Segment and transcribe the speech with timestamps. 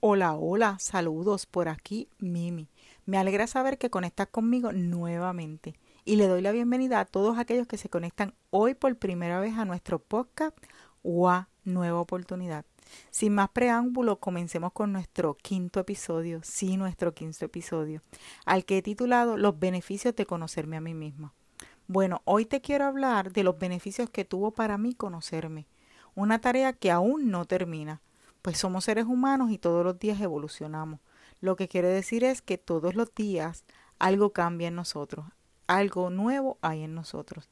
[0.00, 2.68] Hola, hola, saludos por aquí, Mimi.
[3.04, 7.66] Me alegra saber que conectas conmigo nuevamente y le doy la bienvenida a todos aquellos
[7.66, 10.56] que se conectan hoy por primera vez a nuestro podcast
[11.02, 12.64] UA Nueva Oportunidad.
[13.10, 18.00] Sin más preámbulo, comencemos con nuestro quinto episodio, sí, nuestro quinto episodio,
[18.46, 21.34] al que he titulado Los beneficios de conocerme a mí misma.
[21.88, 25.66] Bueno, hoy te quiero hablar de los beneficios que tuvo para mí conocerme,
[26.14, 28.00] una tarea que aún no termina,
[28.42, 31.00] pues somos seres humanos y todos los días evolucionamos.
[31.40, 33.64] Lo que quiere decir es que todos los días
[33.98, 35.26] algo cambia en nosotros,
[35.66, 37.48] algo nuevo hay en nosotros.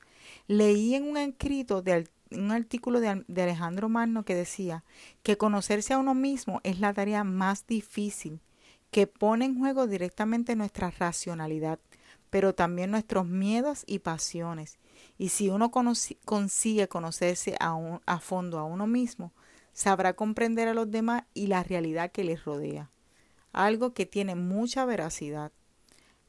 [0.47, 4.84] Leí en un escrito de un artículo de, Alejandro Magno que decía
[5.22, 8.41] que conocerse a uno mismo es la tarea más difícil,
[8.91, 11.78] que pone en juego directamente nuestra racionalidad,
[12.30, 14.78] pero también nuestros miedos y pasiones.
[15.18, 19.32] Y si uno consigue conocerse a fondo a uno mismo,
[19.76, 22.91] sabrá comprender a los demás y la realidad que les rodea.
[23.53, 25.53] Algo que tiene mucha veracidad.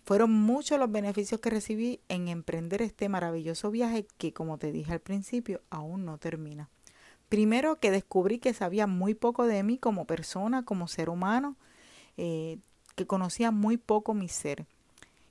[0.03, 4.91] Fueron muchos los beneficios que recibí en emprender este maravilloso viaje que, como te dije
[4.91, 6.69] al principio, aún no termina.
[7.30, 11.56] Primero que descubrí que sabía muy poco de mí como persona, como ser humano,
[12.18, 12.57] eh,
[12.96, 14.66] que conocía muy poco mi ser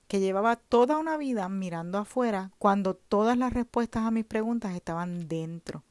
[0.09, 5.27] que llevaba toda una vida mirando afuera cuando todas las respuestas a mis preguntas estaban
[5.27, 5.83] dentro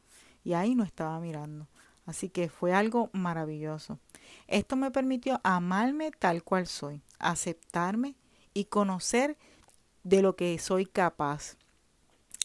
[0.43, 1.67] y ahí no estaba mirando.
[2.05, 3.99] Así que fue algo maravilloso.
[4.47, 8.15] Esto me permitió amarme tal cual soy, aceptarme
[8.53, 9.37] y conocer
[10.03, 11.57] de lo que soy capaz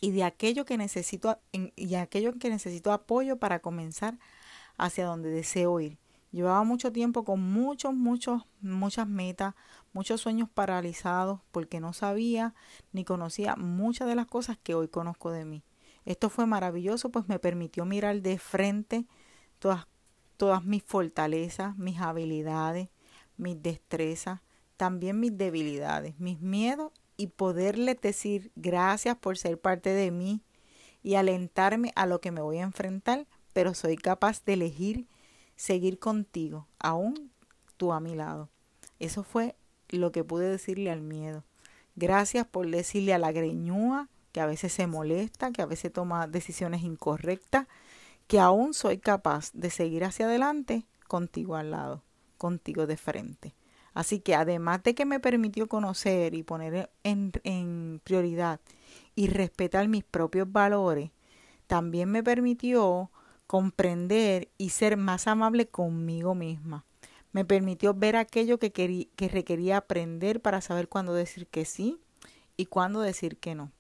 [0.01, 1.39] y de aquello que necesito
[1.77, 4.19] y aquello que necesito apoyo para comenzar
[4.79, 5.99] hacia donde deseo ir.
[6.33, 9.55] Llevaba mucho tiempo con muchos, muchos, muchas metas,
[9.93, 12.55] muchos sueños paralizados porque no sabía
[12.93, 15.65] ni conocía muchas de las cosas que hoy conozco de mí.
[16.05, 19.07] Esto fue maravilloso pues me permitió mirar de frente
[19.61, 19.87] todas,
[20.37, 22.89] todas mis fortalezas, mis habilidades,
[23.37, 24.41] mis destrezas,
[24.77, 30.43] también mis debilidades, mis miedos y poderle decir gracias por ser parte de mí
[31.03, 35.07] y alentarme a lo que me voy a enfrentar, pero soy capaz de elegir
[35.57, 37.31] seguir contigo, aún
[37.77, 38.49] tú a mi lado.
[38.99, 39.55] Eso fue
[39.91, 41.45] lo que pude decirle al miedo.
[41.97, 46.27] Gracias por decirle a la greñúa que a veces se molesta, que a veces toma
[46.27, 47.67] decisiones incorrectas,
[48.31, 52.05] que aún soy capaz de seguir hacia adelante contigo al lado,
[52.39, 53.57] contigo de frente.
[53.93, 58.61] Así que además de que me permitió conocer y poner en, prioridad
[59.17, 61.11] y respetar mis propios valores,
[61.67, 63.11] también me permitió
[63.49, 66.85] comprender y ser más amable conmigo misma.
[67.33, 71.99] Me permitió ver aquello que, que requería aprender para saber cuándo decir que sí
[72.57, 73.73] y cuándo decir que no.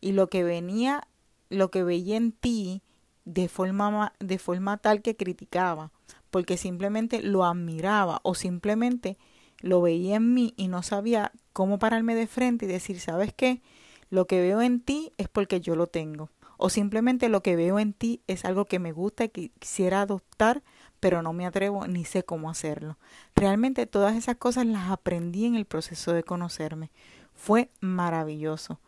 [0.00, 1.08] Y lo que venía,
[1.48, 2.80] lo que veía en ti
[3.28, 5.92] de forma, de forma tal que criticaba,
[6.30, 9.18] porque simplemente lo admiraba o simplemente
[9.60, 13.60] lo veía en mí y no sabía cómo pararme de frente y decir, ¿sabes qué?
[14.08, 16.30] Lo que veo en ti es porque yo lo tengo.
[16.56, 20.00] O simplemente lo que veo en ti es algo que me gusta y que quisiera
[20.00, 20.62] adoptar,
[20.98, 22.96] pero no me atrevo ni sé cómo hacerlo.
[23.36, 26.90] Realmente todas esas cosas las aprendí en el proceso de conocerme.
[27.34, 28.80] Fue maravilloso.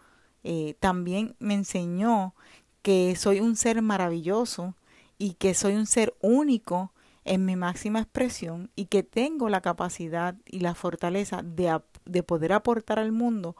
[0.44, 2.34] Eh, también me enseñó
[2.82, 4.75] que soy un ser maravilloso
[5.19, 6.93] y que soy un ser único
[7.25, 12.53] en mi máxima expresión y que tengo la capacidad y la fortaleza de, de poder
[12.53, 13.56] aportar al mundo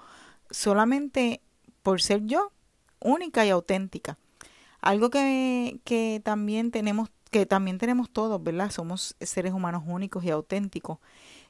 [0.51, 1.41] solamente
[1.83, 2.53] por ser yo,
[3.01, 4.19] única y auténtica.
[4.81, 8.71] Algo que, que también tenemos, que también tenemos todos, ¿verdad?
[8.71, 10.99] Somos seres humanos únicos y auténticos.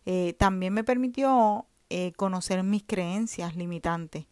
[0.07, 4.27] Eh, también me permitió eh, conocer mis creencias limitantes,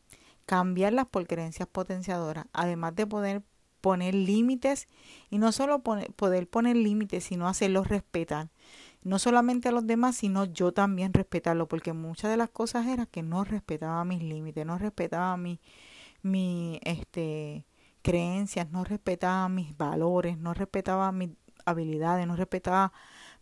[0.48, 3.42] cambiarlas por creencias potenciadoras, además de poder
[3.82, 4.88] poner límites
[5.28, 8.48] y no solo poder poner límites, sino hacerlos respetar.
[9.02, 13.04] No solamente a los demás, sino yo también respetarlo, porque muchas de las cosas era
[13.04, 15.60] que no respetaba mis límites, no respetaba mi,
[16.22, 17.66] mi este,
[18.00, 21.28] creencias, no respetaba mis valores, no respetaba mis
[21.66, 22.94] habilidades, no respetaba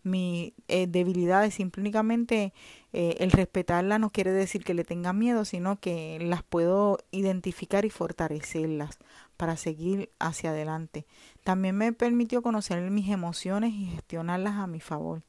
[0.06, 2.52] mis eh, debilidades, simplemente
[2.92, 7.84] eh, el respetarla no quiere decir que le tenga miedo, sino que las puedo identificar
[7.84, 8.98] y fortalecerlas
[9.36, 11.06] para seguir hacia adelante.
[11.44, 15.22] También me permitió conocer mis emociones y gestionarlas a mi favor.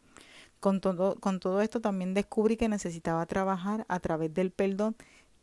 [0.59, 4.95] Con todo, con todo esto también descubrí que necesitaba trabajar a través del perdón,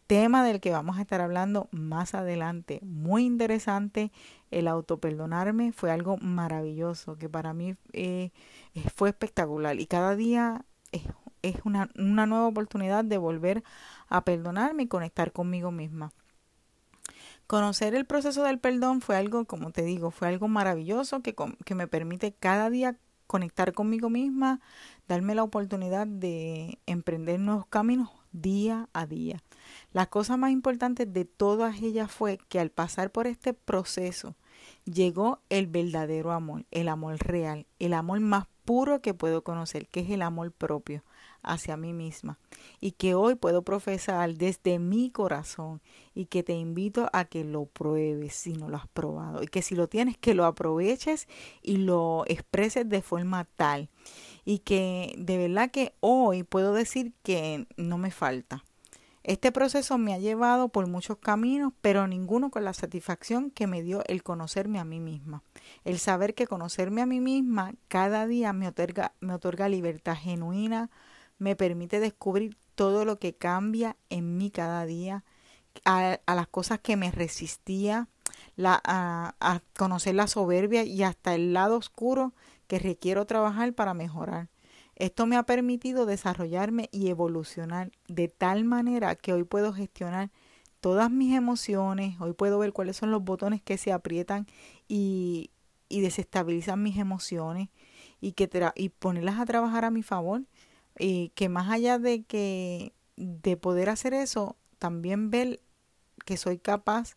[0.06, 2.80] tema del que vamos a estar hablando más adelante.
[2.82, 4.12] Muy interesante,
[4.50, 8.30] el autoperdonarme fue algo maravilloso, que para mí eh,
[8.94, 10.64] fue espectacular y cada día
[11.42, 13.64] es, una, nueva oportunidad de volver
[14.08, 16.12] a perdonarme y conectar conmigo misma.
[17.46, 21.86] Conocer el proceso del perdón fue algo, como te digo, fue algo maravilloso que me
[21.86, 22.96] permite cada día
[23.26, 24.60] conectar conmigo misma,
[25.08, 29.42] darme la oportunidad de emprender nuevos caminos día a día.
[29.92, 34.34] La cosa más importante de todas ellas fue que al pasar por este proceso
[34.84, 40.00] llegó el verdadero amor, el amor real, el amor más puro que puedo conocer, que
[40.00, 41.04] es el amor propio
[41.42, 42.38] hacia mí misma
[42.80, 45.82] y que hoy puedo profesar desde mi corazón
[46.14, 49.60] y que te invito a que lo pruebes si no lo has probado y que
[49.60, 51.28] si lo tienes que lo aproveches
[51.62, 53.90] y lo expreses de forma tal
[54.44, 58.64] y que de verdad que hoy puedo decir que no me falta.
[59.24, 63.82] Este proceso me ha llevado por muchos caminos, pero ninguno con la satisfacción que me
[63.82, 65.42] dio el conocerme a mí misma.
[65.84, 70.90] El saber que conocerme a mí misma cada día me otorga, me otorga libertad genuina,
[71.38, 75.24] me permite descubrir todo lo que cambia en mí cada día,
[75.84, 78.08] a, las cosas que me resistía,
[78.56, 82.32] la, a, conocer la soberbia y hasta el lado oscuro
[82.66, 84.48] que requiero trabajar para mejorar.
[84.96, 90.30] Esto me ha permitido desarrollarme y evolucionar de tal manera que hoy puedo gestionar
[90.80, 94.46] todas mis emociones, hoy puedo ver cuáles son los botones que se aprietan
[94.86, 95.50] y,
[95.88, 97.70] y desestabilizan mis emociones
[98.20, 100.42] y, que y ponerlas a trabajar a mi favor
[100.98, 105.60] y que más allá de que de poder hacer eso, también ver
[106.24, 107.16] que soy capaz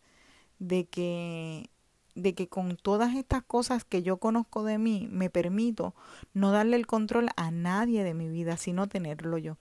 [0.58, 1.70] de que
[2.14, 5.94] de que con todas estas cosas que yo conozco de mí me permito
[6.34, 9.56] no darle el control a nadie de mi vida, sino tenerlo yo.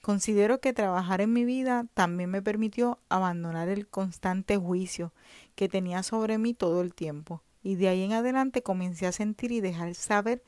[0.00, 5.12] Considero que trabajar en mi vida también me permitió abandonar el constante juicio
[5.54, 7.42] que tenía sobre mí todo el tiempo.
[7.62, 10.42] Y de ahí en adelante comencé a sentir y dejar saber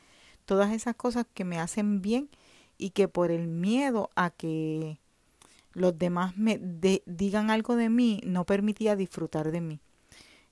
[0.47, 2.31] todas esas cosas que me hacen bien
[2.79, 5.02] y que por el miedo a que
[5.75, 6.61] los demás me
[7.07, 9.81] digan algo de mí no permitía disfrutar de mí,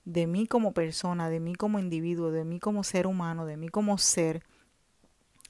[0.05, 3.69] de mí como persona, de mí como individuo, de mí como ser humano, de mí
[3.69, 4.43] como ser.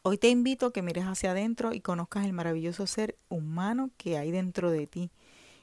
[0.04, 4.18] Hoy te invito a que mires hacia adentro y conozcas el maravilloso ser humano que
[4.18, 5.12] hay dentro de ti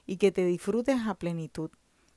[0.07, 1.71] y que te disfrutes a plenitud,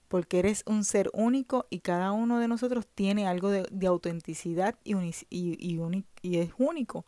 [0.07, 4.95] porque eres un ser único y cada uno de nosotros tiene algo de, autenticidad y
[4.95, 7.05] es único.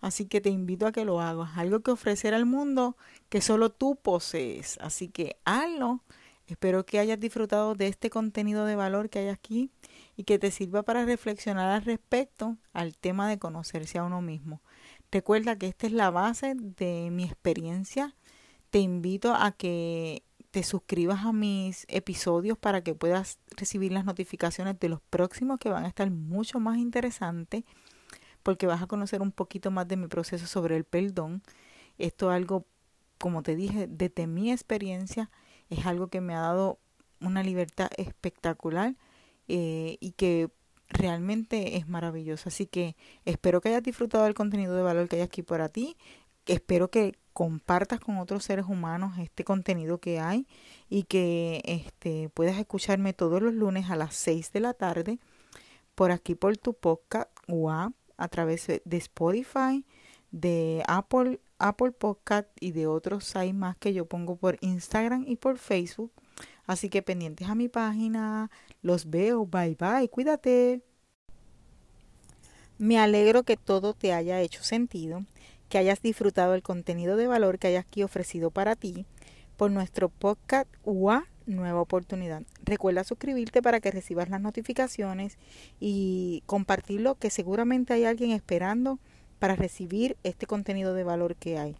[0.00, 1.56] Así que te invito a que lo hagas.
[1.56, 2.96] Algo que ofrecer al mundo
[3.28, 4.78] que solo tú posees.
[4.80, 6.02] Así que hazlo.
[6.46, 9.70] Espero que hayas disfrutado de este contenido de valor que hay aquí
[10.16, 14.62] y que te sirva para reflexionar al respecto al tema de conocerse a uno mismo.
[15.10, 18.14] Recuerda que esta es la base de mi experiencia.
[18.70, 24.80] Te invito a que te suscribas a mis episodios para que puedas recibir las notificaciones
[24.80, 27.64] de los próximos que van a estar mucho más interesantes
[28.42, 31.42] porque vas a conocer un poquito más de mi proceso sobre el perdón.
[31.98, 32.66] Esto es algo,
[33.18, 35.30] como te dije, desde mi experiencia,
[35.70, 36.78] es algo que me ha dado
[37.20, 38.94] una libertad espectacular
[39.48, 40.50] eh, y que
[40.88, 42.48] realmente es maravilloso.
[42.48, 45.96] Así que espero que hayas disfrutado del contenido de valor que hay aquí para ti.
[46.46, 50.48] Espero que compartas con otros seres humanos este contenido que hay
[50.88, 55.18] y que este, puedas escucharme todos los lunes a las 6 de la tarde
[55.94, 57.30] por aquí por tu podcast
[58.18, 59.84] a través de Spotify,
[60.30, 65.36] de Apple, Apple Podcast y de otros sites más que yo pongo por Instagram y
[65.36, 66.12] por Facebook.
[66.66, 68.50] Así que pendientes a mi página,
[68.82, 70.82] los veo, bye bye, cuídate.
[72.76, 75.24] Me alegro que todo te haya hecho sentido,
[75.68, 79.06] que hayas disfrutado el contenido de valor que hay aquí ofrecido para ti
[79.56, 82.42] por nuestro podcast UA Nueva Oportunidad.
[82.62, 85.38] Recuerda suscribirte para que recibas las notificaciones
[85.80, 88.98] y compartirlo que seguramente hay alguien esperando
[89.38, 91.76] para recibir este contenido de valor que hay.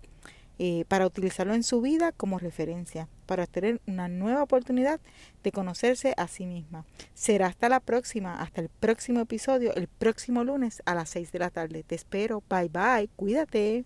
[0.61, 5.01] Eh, para utilizarlo en su vida como referencia, para tener una nueva oportunidad
[5.45, 6.85] de conocerse a sí misma.
[7.15, 11.39] Será hasta la próxima, hasta el próximo episodio, el próximo lunes a las 6 de
[11.39, 11.85] la tarde.
[11.85, 12.43] Te espero.
[12.49, 13.09] Bye bye.
[13.15, 13.85] Cuídate.